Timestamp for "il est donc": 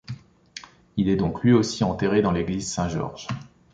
0.97-1.43